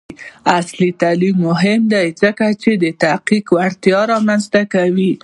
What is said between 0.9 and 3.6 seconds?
تعلیم مهم دی ځکه چې تحقیقي